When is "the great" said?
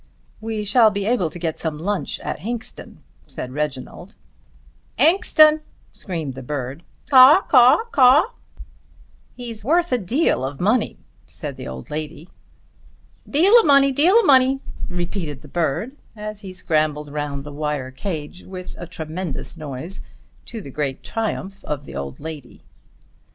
20.63-21.03